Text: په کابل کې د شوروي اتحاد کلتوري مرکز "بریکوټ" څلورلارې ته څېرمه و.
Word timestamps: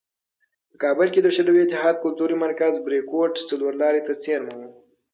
په 0.69 0.75
کابل 0.83 1.07
کې 1.13 1.21
د 1.23 1.27
شوروي 1.35 1.61
اتحاد 1.63 1.95
کلتوري 2.03 2.35
مرکز 2.45 2.73
"بریکوټ" 2.87 3.33
څلورلارې 3.49 4.01
ته 4.07 4.13
څېرمه 4.23 4.55
و. 4.59 4.61